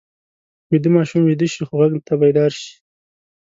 [0.69, 2.73] ویده ماشومان ویده شي خو غږ ته بیدار شي